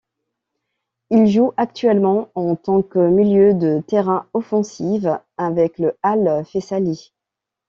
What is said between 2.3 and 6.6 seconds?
en tant que milieu de terrain offensive avec le Al